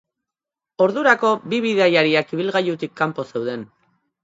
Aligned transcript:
Ordurako 0.85 1.33
bi 1.51 1.59
bidaiariak 1.67 2.35
ibilgailutik 2.39 2.99
kanpo 3.03 3.29
zeuden. 3.31 3.71